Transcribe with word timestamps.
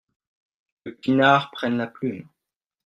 Que 0.83 0.89
Pinard 0.89 1.51
prenne 1.51 1.77
la 1.77 1.85
plume. 1.85 2.27